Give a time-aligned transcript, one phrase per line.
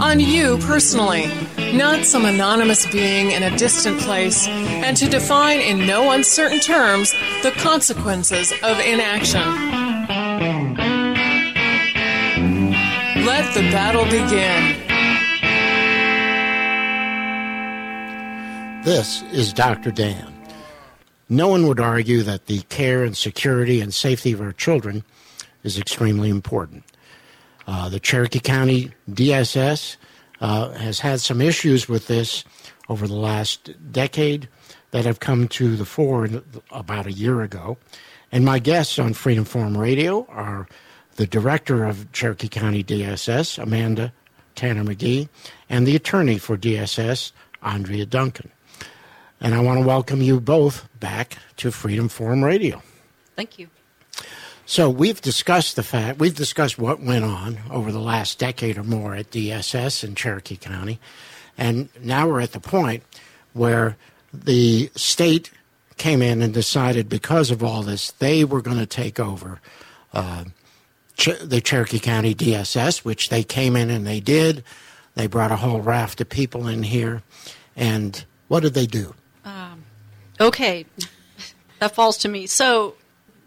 [0.00, 1.30] on you personally
[1.72, 7.12] not some anonymous being in a distant place, and to define in no uncertain terms
[7.42, 9.40] the consequences of inaction.
[13.24, 14.76] Let the battle begin.
[18.84, 19.90] This is Dr.
[19.90, 20.34] Dan.
[21.28, 25.04] No one would argue that the care and security and safety of our children
[25.62, 26.82] is extremely important.
[27.70, 29.96] Uh, the Cherokee County DSS
[30.40, 32.42] uh, has had some issues with this
[32.88, 34.48] over the last decade
[34.90, 36.28] that have come to the fore
[36.72, 37.78] about a year ago.
[38.32, 40.66] And my guests on Freedom Forum Radio are
[41.14, 44.12] the director of Cherokee County DSS, Amanda
[44.56, 45.28] Tanner McGee,
[45.68, 47.30] and the attorney for DSS,
[47.62, 48.50] Andrea Duncan.
[49.40, 52.82] And I want to welcome you both back to Freedom Forum Radio.
[53.36, 53.68] Thank you.
[54.70, 58.84] So we've discussed the fact, we've discussed what went on over the last decade or
[58.84, 61.00] more at DSS in Cherokee County.
[61.58, 63.02] And now we're at the point
[63.52, 63.96] where
[64.32, 65.50] the state
[65.96, 69.60] came in and decided because of all this, they were going to take over
[70.12, 70.44] uh,
[71.42, 74.62] the Cherokee County DSS, which they came in and they did.
[75.16, 77.24] They brought a whole raft of people in here.
[77.74, 79.16] And what did they do?
[79.44, 79.82] Um,
[80.40, 80.86] okay,
[81.80, 82.46] that falls to me.
[82.46, 82.94] So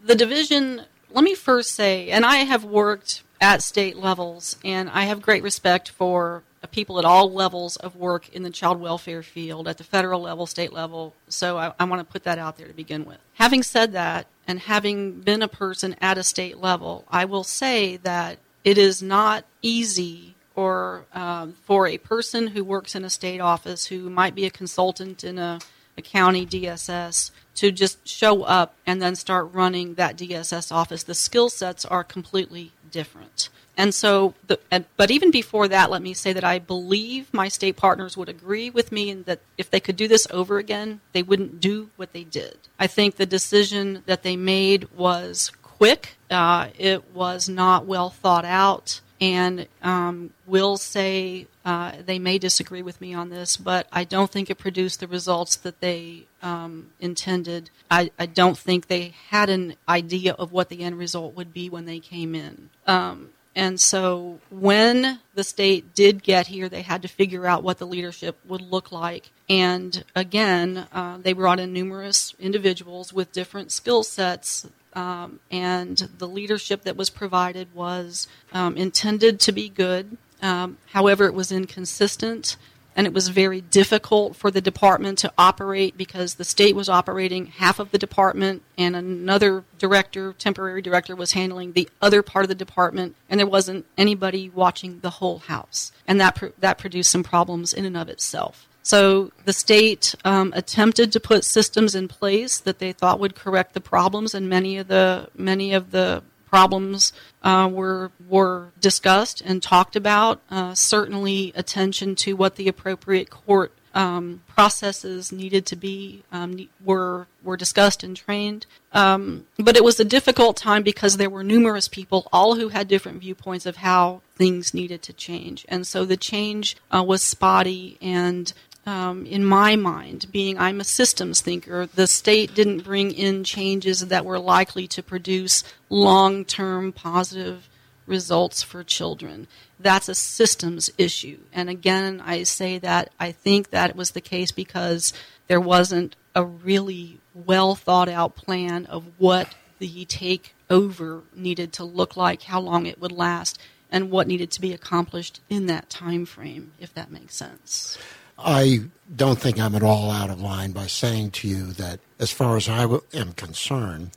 [0.04, 0.82] the division
[1.14, 5.42] let me first say, and I have worked at state levels, and I have great
[5.42, 6.42] respect for
[6.74, 10.44] people at all levels of work in the child welfare field, at the federal level,
[10.44, 11.14] state level.
[11.28, 13.18] So I, I want to put that out there to begin with.
[13.34, 17.96] Having said that, and having been a person at a state level, I will say
[17.98, 23.40] that it is not easy or um, for a person who works in a state
[23.40, 25.60] office who might be a consultant in a,
[25.96, 31.02] a county DSS to just show up and then start running that DSS office.
[31.02, 33.48] The skill sets are completely different.
[33.76, 37.48] And so, the, and, but even before that, let me say that I believe my
[37.48, 41.00] state partners would agree with me in that if they could do this over again,
[41.12, 42.56] they wouldn't do what they did.
[42.78, 46.16] I think the decision that they made was quick.
[46.30, 52.82] Uh, it was not well thought out and um, will say uh, they may disagree
[52.82, 56.90] with me on this, but I don't think it produced the results that they um,
[57.00, 57.70] intended.
[57.90, 61.70] I, I, don't think they had an idea of what the end result would be
[61.70, 62.68] when they came in.
[62.86, 67.78] Um, and so when the state did get here, they had to figure out what
[67.78, 69.30] the leadership would look like.
[69.48, 76.28] And again, uh, they brought in numerous individuals with different skill sets um, and the
[76.28, 80.16] leadership that was provided was um, intended to be good.
[80.42, 82.56] Um, however, it was inconsistent
[82.96, 87.46] and it was very difficult for the department to operate because the state was operating
[87.46, 92.48] half of the department and another director, temporary director, was handling the other part of
[92.48, 97.24] the department, and there wasn't anybody watching the whole house, and that that produced some
[97.24, 98.68] problems in and of itself.
[98.84, 103.72] So the state um, attempted to put systems in place that they thought would correct
[103.72, 107.12] the problems, and many of the many of the problems
[107.42, 110.40] uh, were were discussed and talked about.
[110.50, 117.26] Uh, certainly, attention to what the appropriate court um, processes needed to be um, were
[117.42, 118.66] were discussed and trained.
[118.92, 122.86] Um, but it was a difficult time because there were numerous people, all who had
[122.86, 127.96] different viewpoints of how things needed to change, and so the change uh, was spotty
[128.02, 128.52] and
[128.86, 134.00] um, in my mind, being I'm a systems thinker, the state didn't bring in changes
[134.00, 137.68] that were likely to produce long term positive
[138.06, 139.46] results for children.
[139.80, 141.38] That's a systems issue.
[141.52, 145.12] And again, I say that I think that was the case because
[145.46, 152.16] there wasn't a really well thought out plan of what the takeover needed to look
[152.16, 153.58] like, how long it would last,
[153.90, 157.98] and what needed to be accomplished in that time frame, if that makes sense.
[158.38, 158.80] I
[159.14, 162.56] don't think I'm at all out of line by saying to you that, as far
[162.56, 164.10] as I am concerned,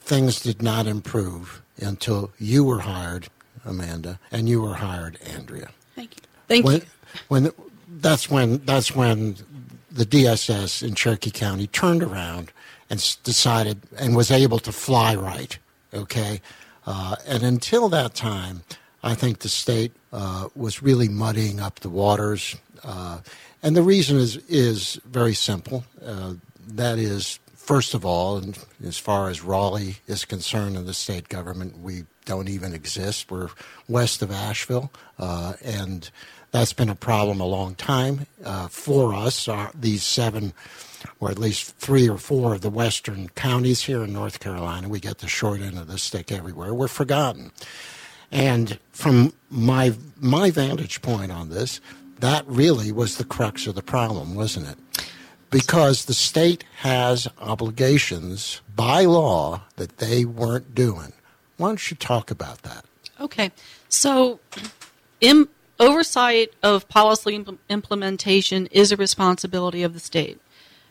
[0.00, 3.28] things did not improve until you were hired,
[3.64, 5.70] Amanda, and you were hired, Andrea.
[5.94, 6.22] Thank you.
[6.48, 6.86] Thank when, you.
[7.28, 7.52] When
[7.88, 9.36] that's when that's when
[9.90, 12.52] the DSS in Cherokee County turned around
[12.88, 15.58] and decided and was able to fly right.
[15.92, 16.40] Okay,
[16.86, 18.62] uh, and until that time,
[19.02, 22.56] I think the state uh, was really muddying up the waters.
[22.84, 23.20] Uh,
[23.62, 25.84] and the reason is is very simple.
[26.04, 26.34] Uh,
[26.68, 31.28] that is, first of all, and as far as Raleigh is concerned in the state
[31.28, 33.30] government, we don't even exist.
[33.30, 33.50] We're
[33.88, 36.10] west of Asheville, uh, and
[36.52, 39.48] that's been a problem a long time uh, for us.
[39.48, 40.52] Our, these seven,
[41.18, 45.00] or at least three or four of the western counties here in North Carolina, we
[45.00, 46.74] get the short end of the stick everywhere.
[46.74, 47.52] We're forgotten.
[48.32, 51.80] And from my my vantage point on this,
[52.20, 54.78] that really was the crux of the problem, wasn't it?
[55.50, 61.12] Because the state has obligations by law that they weren't doing.
[61.56, 62.84] Why don't you talk about that?
[63.20, 63.50] Okay.
[63.88, 64.38] So,
[65.78, 70.40] oversight of policy impl- implementation is a responsibility of the state.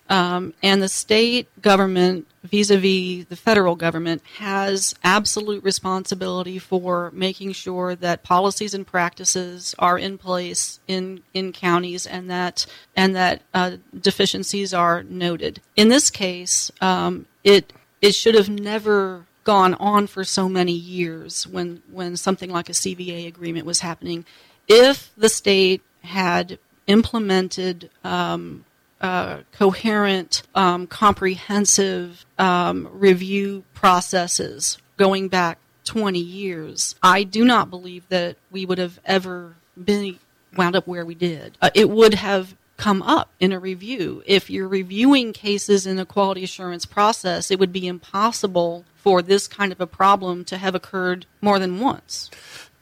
[0.10, 7.12] Um, and the state government, vis a vis the federal government, has absolute responsibility for
[7.12, 12.66] making sure that policies and practices are in place in, in counties and that
[12.96, 15.62] and that uh, deficiencies are noted.
[15.76, 17.72] In this case, um, it
[18.02, 22.74] it should have never gone on for so many years when when something like a
[22.74, 24.26] CVA agreement was happening.
[24.68, 26.58] If the state had
[26.88, 28.66] implemented um,
[29.02, 38.08] uh, coherent, um, comprehensive um, review processes going back 20 years, I do not believe
[38.10, 40.20] that we would have ever been
[40.56, 41.58] wound up where we did.
[41.62, 44.24] Uh, it would have come up in a review.
[44.26, 49.48] If you're reviewing cases in a quality assurance process, it would be impossible for this
[49.48, 52.30] kind of a problem to have occurred more than once.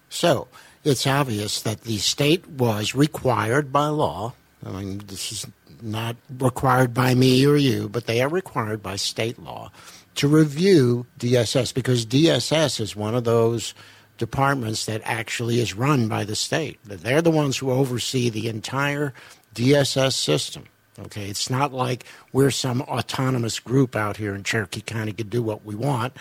[0.09, 0.47] So,
[0.83, 4.33] it's obvious that the state was required by law.
[4.65, 5.47] I mean, this is
[5.81, 9.71] not required by me or you, but they are required by state law
[10.15, 13.73] to review DSS because DSS is one of those
[14.17, 16.79] departments that actually is run by the state.
[16.83, 19.13] They're the ones who oversee the entire
[19.53, 20.65] DSS system.
[20.99, 25.43] Okay, it's not like we're some autonomous group out here in Cherokee County could do
[25.43, 26.13] what we want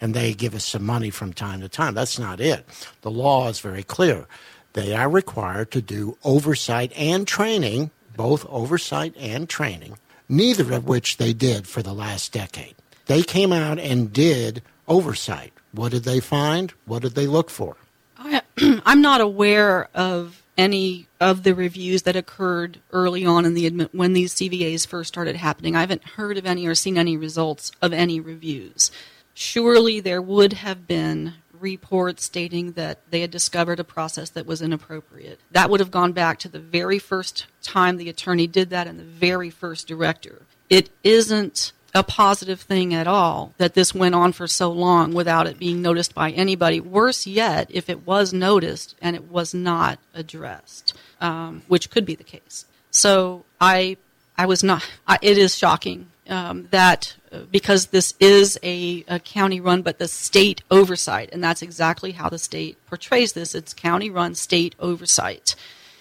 [0.00, 1.94] and they give us some money from time to time.
[1.94, 2.66] That's not it.
[3.02, 4.26] The law is very clear.
[4.72, 9.98] They are required to do oversight and training both oversight and training,
[10.28, 12.74] neither of which they did for the last decade.
[13.06, 15.52] They came out and did oversight.
[15.72, 16.72] What did they find?
[16.84, 17.76] What did they look for?
[18.18, 18.42] I,
[18.86, 24.12] am not aware of any of the reviews that occurred early on in the when
[24.12, 25.74] these CVAs first started happening.
[25.74, 28.90] I haven't heard of any or seen any results of any reviews.
[29.34, 34.60] Surely there would have been report stating that they had discovered a process that was
[34.60, 35.40] inappropriate.
[35.52, 38.98] That would have gone back to the very first time the attorney did that and
[38.98, 40.42] the very first director.
[40.68, 45.46] It isn't a positive thing at all that this went on for so long without
[45.46, 46.80] it being noticed by anybody.
[46.80, 52.14] Worse yet, if it was noticed and it was not addressed, um, which could be
[52.14, 52.66] the case.
[52.90, 53.96] So I,
[54.36, 54.88] I was not.
[55.06, 59.98] I, it is shocking um, that uh, because this is a, a, county run, but
[59.98, 63.54] the state oversight, and that's exactly how the state portrays this.
[63.54, 65.54] It's county run, state oversight.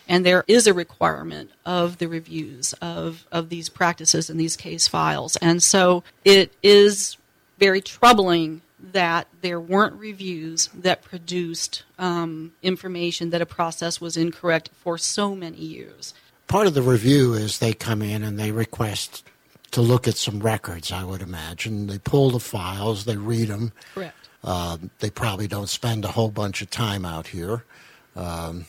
[0.07, 4.87] And there is a requirement of the reviews of, of these practices and these case
[4.87, 5.35] files.
[5.37, 7.17] And so it is
[7.59, 14.69] very troubling that there weren't reviews that produced um, information that a process was incorrect
[14.81, 16.13] for so many years.
[16.47, 19.23] Part of the review is they come in and they request
[19.71, 21.87] to look at some records, I would imagine.
[21.87, 23.71] They pull the files, they read them.
[23.93, 24.15] Correct.
[24.43, 27.63] Uh, they probably don't spend a whole bunch of time out here.
[28.15, 28.65] Um,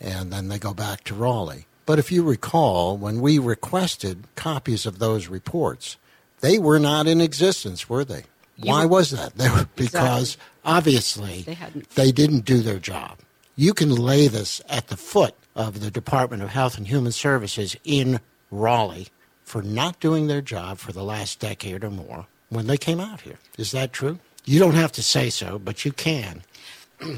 [0.00, 1.66] and then they go back to Raleigh.
[1.86, 5.96] But if you recall, when we requested copies of those reports,
[6.40, 8.24] they were not in existence, were they?
[8.56, 9.36] You Why were, was that?
[9.36, 10.62] They were, because exactly.
[10.64, 11.56] obviously they,
[11.94, 13.18] they didn't do their job.
[13.54, 17.76] You can lay this at the foot of the Department of Health and Human Services
[17.84, 19.08] in Raleigh
[19.46, 23.22] for not doing their job for the last decade or more when they came out
[23.22, 23.38] here.
[23.56, 24.18] Is that true?
[24.44, 26.42] You don't have to say so, but you can.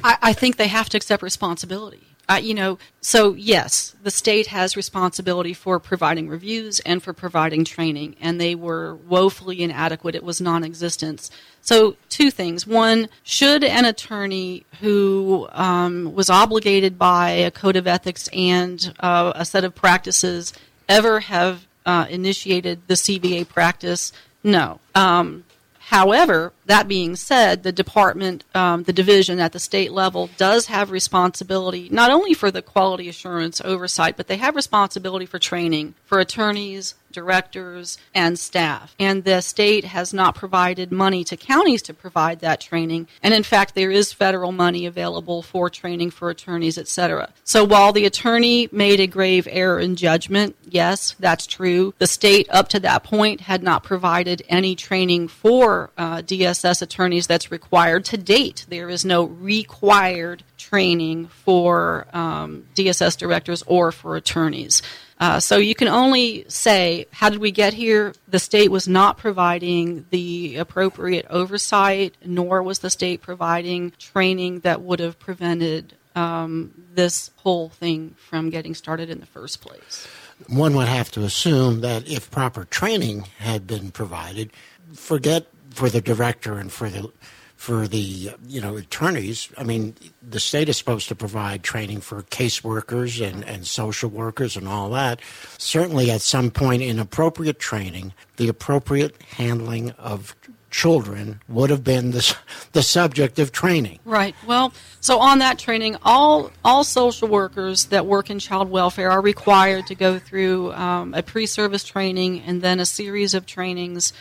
[0.05, 2.03] I, I think they have to accept responsibility.
[2.31, 7.65] Uh, you know, so yes, the state has responsibility for providing reviews and for providing
[7.65, 10.15] training, and they were woefully inadequate.
[10.15, 11.31] It was non existent.
[11.63, 12.67] So, two things.
[12.67, 19.33] One, should an attorney who um, was obligated by a code of ethics and uh,
[19.35, 20.53] a set of practices
[20.87, 24.13] ever have uh, initiated the CVA practice?
[24.45, 24.79] No.
[24.95, 25.45] Um,
[25.79, 30.91] however, that being said, the department, um, the division at the state level does have
[30.91, 36.21] responsibility not only for the quality assurance oversight, but they have responsibility for training for
[36.21, 38.95] attorneys, directors, and staff.
[38.99, 43.09] And the state has not provided money to counties to provide that training.
[43.23, 47.31] And in fact, there is federal money available for training for attorneys, etc.
[47.45, 51.95] So while the attorney made a grave error in judgment, yes, that's true.
[51.99, 56.23] The state up to that point had not provided any training for uh,
[56.65, 58.67] Attorneys that's required to date.
[58.69, 64.83] There is no required training for um, DSS directors or for attorneys.
[65.21, 68.15] Uh, so you can only say, how did we get here?
[68.29, 74.83] The state was not providing the appropriate oversight, nor was the state providing training that
[74.83, 80.07] would have prevented um, this whole thing from getting started in the first place.
[80.47, 84.53] One would have to assume that if proper training had been provided,
[84.95, 85.47] forget
[85.79, 87.09] for the director and for the
[87.55, 89.49] for the you know attorneys.
[89.57, 94.57] I mean, the state is supposed to provide training for caseworkers and, and social workers
[94.57, 95.21] and all that.
[95.57, 100.35] Certainly, at some point, in appropriate training, the appropriate handling of
[100.71, 102.37] children would have been the,
[102.73, 104.01] the subject of training.
[104.05, 104.35] Right.
[104.47, 109.23] Well, so on that training, all all social workers that work in child welfare are
[109.23, 114.13] required to go through um, a pre-service training and then a series of trainings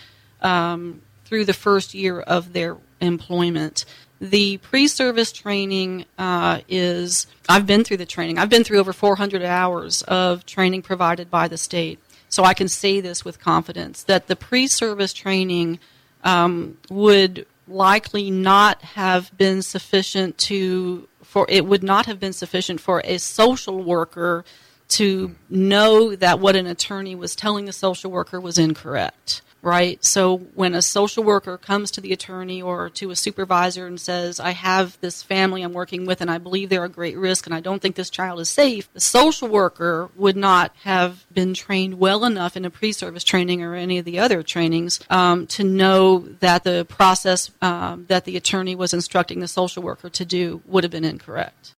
[0.42, 3.84] um, through the first year of their employment.
[4.22, 8.40] The pre service training uh, is, I've been through the training.
[8.40, 12.00] I've been through over 400 hours of training provided by the state.
[12.30, 15.80] So I can say this with confidence that the pre service training
[16.24, 22.80] um, would likely not have been sufficient to, for it would not have been sufficient
[22.80, 24.46] for a social worker
[24.88, 30.04] to know that what an attorney was telling the social worker was incorrect right?
[30.04, 34.40] So when a social worker comes to the attorney or to a supervisor and says,
[34.40, 37.56] I have this family I'm working with and I believe they're a great risk and
[37.56, 42.00] I don't think this child is safe, the social worker would not have been trained
[42.00, 45.64] well enough in a pre service training or any of the other trainings um, to
[45.64, 50.62] know that the process um, that the attorney was instructing the social worker to do
[50.66, 51.74] would have been incorrect.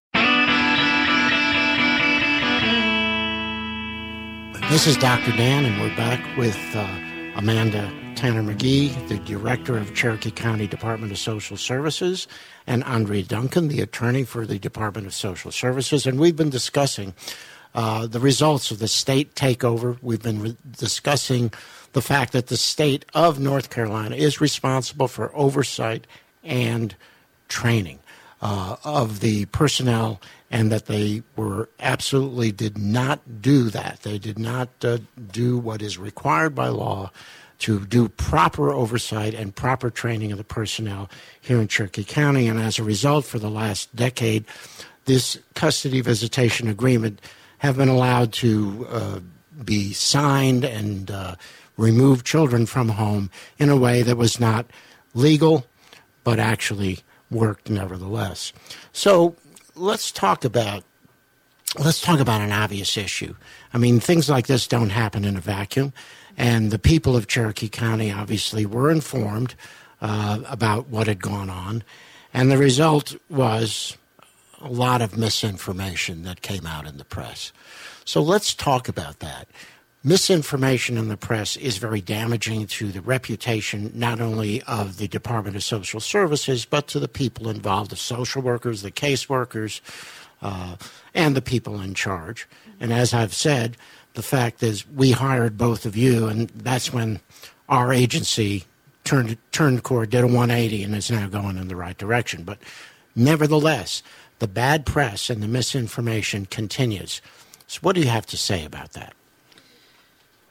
[4.70, 5.32] This is Dr.
[5.32, 6.56] Dan, and we're back with.
[6.76, 7.09] Uh
[7.40, 12.28] Amanda Tanner McGee, the Director of Cherokee County Department of Social Services,
[12.66, 16.06] and Andrea Duncan, the Attorney for the Department of Social Services.
[16.06, 17.14] And we've been discussing
[17.74, 19.96] uh, the results of the state takeover.
[20.02, 21.50] We've been re- discussing
[21.94, 26.06] the fact that the state of North Carolina is responsible for oversight
[26.44, 26.94] and
[27.48, 27.99] training
[28.42, 30.20] uh, of the personnel
[30.50, 34.00] and that they were absolutely did not do that.
[34.02, 34.98] They did not uh,
[35.30, 37.10] do what is required by law
[37.60, 42.48] to do proper oversight and proper training of the personnel here in Cherokee County.
[42.48, 44.46] And as a result, for the last decade,
[45.04, 47.20] this custody visitation agreement
[47.58, 49.20] have been allowed to uh,
[49.62, 51.36] be signed and uh,
[51.76, 54.66] remove children from home in a way that was not
[55.12, 55.66] legal,
[56.24, 58.52] but actually worked nevertheless.
[58.92, 59.36] So
[59.74, 60.84] let's talk about
[61.78, 63.34] let's talk about an obvious issue.
[63.72, 65.92] I mean, things like this don't happen in a vacuum,
[66.36, 69.54] and the people of Cherokee County obviously were informed
[70.00, 71.84] uh, about what had gone on,
[72.34, 73.96] and the result was
[74.60, 77.52] a lot of misinformation that came out in the press.
[78.04, 79.48] So let's talk about that.
[80.02, 85.56] Misinformation in the press is very damaging to the reputation not only of the Department
[85.56, 89.82] of Social Services, but to the people involved the social workers, the caseworkers,
[90.40, 90.76] uh,
[91.12, 92.48] and the people in charge.
[92.80, 93.76] And as I've said,
[94.14, 97.20] the fact is we hired both of you, and that's when
[97.68, 98.64] our agency
[99.04, 102.42] turned turned core, did a 180, and is now going in the right direction.
[102.42, 102.58] But
[103.14, 104.02] nevertheless,
[104.38, 107.20] the bad press and the misinformation continues.
[107.66, 109.12] So, what do you have to say about that?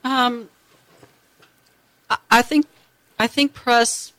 [0.04, 0.50] Um,
[2.32, 2.66] I think
[3.20, 4.14] I think press,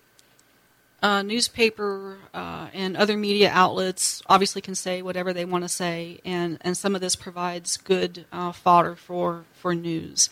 [1.02, 6.20] uh, newspaper, uh, and other media outlets obviously can say whatever they want to say,
[6.24, 10.28] and, and some of this provides good uh, fodder for for news.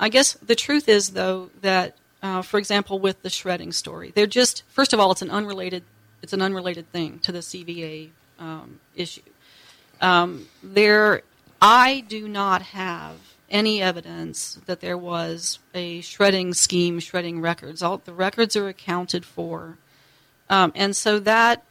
[0.00, 4.26] I guess the truth is though that, uh, for example, with the shredding story, they're
[4.26, 5.84] just first of all it's an unrelated
[6.22, 9.22] it's an unrelated thing to the CVA um, issue.
[10.00, 11.22] Um, there,
[11.60, 13.16] I do not have
[13.52, 17.82] any evidence that there was a shredding scheme, shredding records.
[17.82, 19.78] All the records are accounted for,
[20.50, 21.62] um, and so that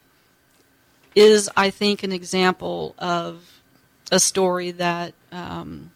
[1.15, 3.61] is, I think, an example of
[4.11, 5.91] a story that um,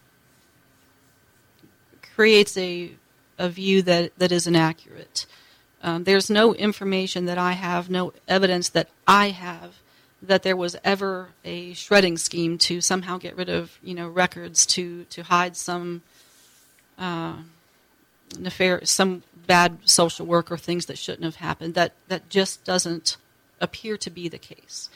[2.14, 2.92] creates a
[3.38, 5.26] a view that that is inaccurate.
[5.82, 9.76] Um, there's no information that I have, no evidence that I have
[10.22, 14.66] that there was ever a shredding scheme to somehow get rid of you know records
[14.66, 16.02] to to hide some
[16.98, 17.36] uh,
[18.38, 21.74] nefarious some bad social work or things that shouldn't have happened.
[21.74, 23.16] That that just doesn't
[23.60, 24.90] appear to be the case.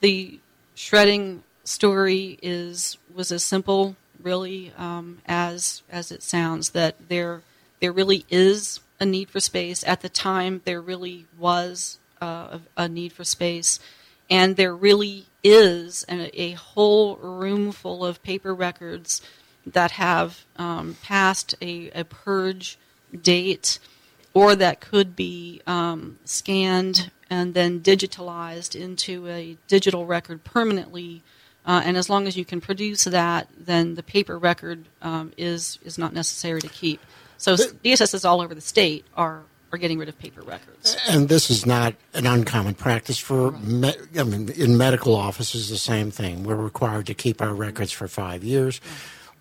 [0.00, 0.38] The
[0.74, 7.42] shredding story is was as simple really um, as as it sounds that there
[7.80, 12.84] there really is a need for space at the time there really was uh, a,
[12.84, 13.78] a, need for space
[14.28, 19.22] and there really is an, a whole room full of paper records
[19.64, 22.78] that have um, passed a, a, purge
[23.22, 23.78] date
[24.34, 31.22] or that could be um, scanned and then digitalized into a digital record permanently
[31.66, 35.80] uh, and as long as you can produce that, then the paper record um, is
[35.84, 37.00] is not necessary to keep.
[37.38, 39.42] So DSSs all over the state are
[39.72, 40.96] are getting rid of paper records.
[41.08, 43.52] And this is not an uncommon practice for.
[43.52, 46.44] Me- I mean, in medical offices, the same thing.
[46.44, 48.80] We're required to keep our records for five years.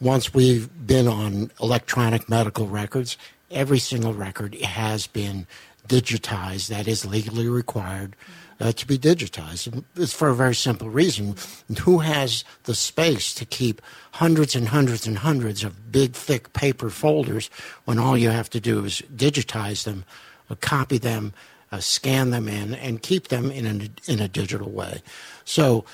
[0.02, 3.18] Once we've been on electronic medical records,
[3.50, 5.48] every single record has been
[5.88, 6.68] digitized.
[6.68, 8.16] That is legally required.
[8.60, 9.84] Uh, to be digitized.
[9.96, 11.36] It's for a very simple reason.
[11.82, 13.82] Who has the space to keep
[14.14, 17.50] hundreds and hundreds and hundreds of big, thick paper folders
[17.86, 20.06] when all you have to do is digitize them,
[20.50, 21.34] uh, copy them,
[21.72, 25.02] uh, scan them in, and keep them in a, in a digital way?
[25.44, 25.86] So,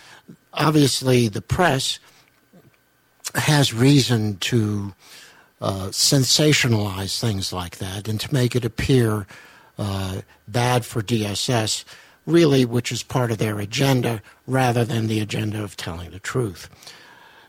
[0.53, 1.99] obviously, the press
[3.35, 4.93] has reason to
[5.61, 9.25] uh, sensationalize things like that and to make it appear
[9.77, 11.85] uh, bad for DSS
[12.25, 16.69] really which is part of their agenda rather than the agenda of telling the truth.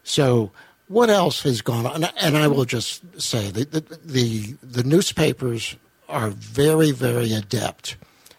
[0.05, 0.51] So,
[0.89, 2.05] what else has gone on?
[2.21, 5.77] And I will just say that the, the, the newspapers
[6.09, 7.97] are very, very adept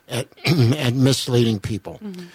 [0.08, 2.00] at, at misleading people.
[2.04, 2.26] Mm-hmm.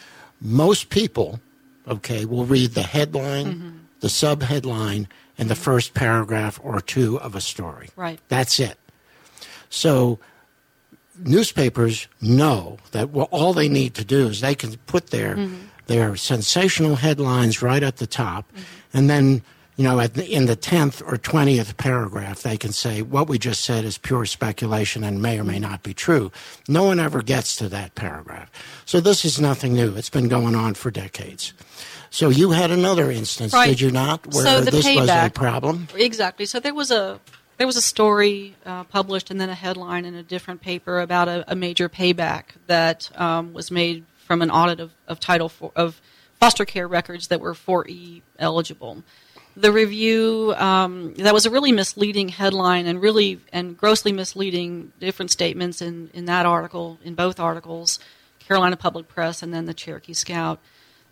[0.40, 1.40] Most people,
[1.86, 3.76] okay, will read the headline, mm-hmm.
[4.00, 7.88] the subheadline, and the first paragraph or two of a story.
[7.94, 8.18] Right.
[8.28, 8.76] That's it.
[9.70, 10.18] So
[11.24, 15.56] newspapers know that well, all they need to do is they can put their mm-hmm.
[15.86, 18.62] their sensational headlines right at the top, mm-hmm.
[18.98, 19.42] and then
[19.76, 23.64] you know the, in the tenth or twentieth paragraph they can say what we just
[23.64, 26.30] said is pure speculation and may or may not be true.
[26.68, 28.50] No one ever gets to that paragraph.
[28.84, 29.94] So this is nothing new.
[29.94, 31.52] It's been going on for decades.
[32.10, 33.68] So you had another instance, right.
[33.68, 35.88] did you not, where so this payback, was a problem?
[35.94, 36.46] Exactly.
[36.46, 37.20] So there was a
[37.58, 41.28] there was a story uh, published and then a headline in a different paper about
[41.28, 45.70] a, a major payback that um, was made from an audit of, of Title IV,
[45.74, 46.00] of
[46.38, 49.02] foster care records that were 4E eligible.
[49.56, 55.32] The review um, that was a really misleading headline and really and grossly misleading different
[55.32, 57.98] statements in, in that article in both articles,
[58.38, 60.60] Carolina Public Press and then the Cherokee Scout,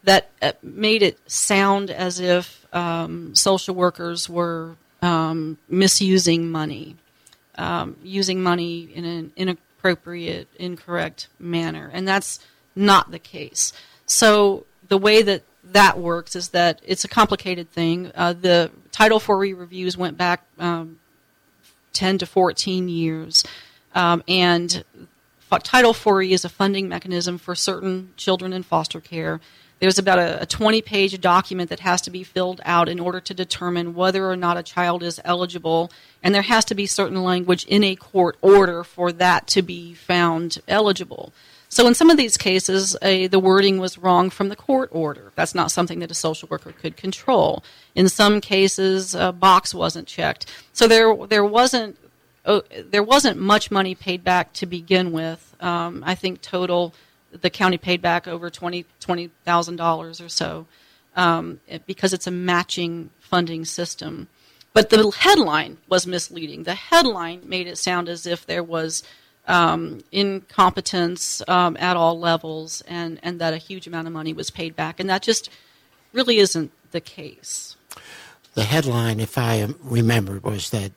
[0.04, 6.96] that uh, made it sound as if um, social workers were um, misusing money,
[7.56, 11.88] um, using money in an inappropriate, incorrect manner.
[11.94, 12.40] And that's
[12.74, 13.72] not the case.
[14.04, 18.10] So the way that that works is that it's a complicated thing.
[18.16, 20.98] Uh, the Title IV reviews went back um,
[21.92, 23.44] 10 to 14 years.
[23.94, 24.84] Um, and
[25.62, 29.40] Title IV is a funding mechanism for certain children in foster care
[29.78, 33.20] there's about a, a 20 page document that has to be filled out in order
[33.20, 35.90] to determine whether or not a child is eligible,
[36.22, 39.94] and there has to be certain language in a court order for that to be
[39.94, 41.32] found eligible.
[41.68, 45.32] So in some of these cases, the wording was wrong from the court order.
[45.34, 47.62] That's not something that a social worker could control.
[47.94, 50.46] In some cases, a box wasn't checked.
[50.72, 51.98] So there, there wasn't,
[52.44, 55.54] uh, there wasn't much money paid back to begin with.
[55.60, 56.94] Um, I think total
[57.32, 60.66] the county paid back over twenty twenty thousand dollars or so
[61.16, 64.28] um, because it's a matching funding system.
[64.72, 66.64] But the headline was misleading.
[66.64, 69.02] The headline made it sound as if there was
[69.46, 74.50] um, incompetence um, at all levels and, and that a huge amount of money was
[74.50, 75.00] paid back.
[75.00, 75.48] And that just
[76.12, 77.76] really isn't the case.
[78.52, 80.92] The headline, if I remember, was that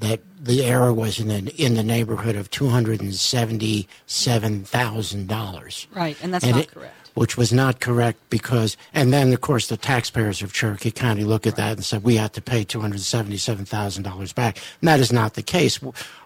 [0.00, 4.64] that the error was in the in the neighborhood of two hundred and seventy seven
[4.64, 5.86] thousand dollars.
[5.94, 7.10] Right, and that's and not it, correct.
[7.14, 11.46] Which was not correct because, and then of course the taxpayers of Cherokee County look
[11.46, 11.56] at right.
[11.58, 14.56] that and said we have to pay two hundred seventy seven thousand dollars back.
[14.80, 15.78] And that is not the case.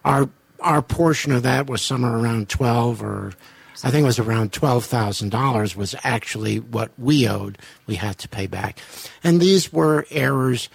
[0.05, 0.29] Our
[0.61, 3.33] our portion of that was somewhere around twelve or.
[3.83, 7.59] I think it was around twelve thousand dollars was actually what we owed.
[7.85, 8.79] We had to pay back,
[9.23, 10.67] and these were errors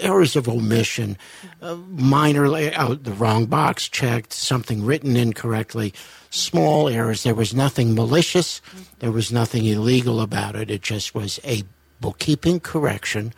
[0.00, 1.16] errors of omission,
[1.62, 5.94] uh, minor, oh, the wrong box checked, something written incorrectly,
[6.30, 7.22] small errors.
[7.22, 8.60] There was nothing malicious.
[8.98, 10.70] There was nothing illegal about it.
[10.70, 11.62] It just was a
[12.00, 13.32] bookkeeping correction,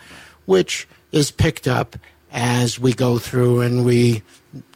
[0.47, 1.97] which is picked up
[2.33, 4.23] as we go through and we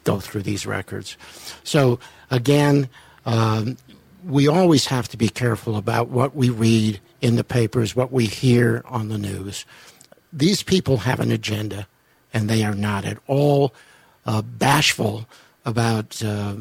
[0.04, 1.16] go through these records.
[1.64, 1.98] So
[2.30, 2.88] again,
[3.26, 3.76] um,
[4.24, 8.26] we always have to be careful about what we read in the papers, what we
[8.26, 9.64] hear on the news.
[10.32, 11.86] These people have an agenda,
[12.32, 13.74] and they are not at all
[14.24, 15.26] uh, bashful
[15.64, 16.54] about uh,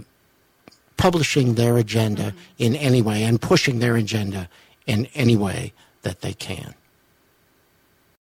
[0.97, 4.49] publishing their agenda in any way and pushing their agenda
[4.85, 6.73] in any way that they can.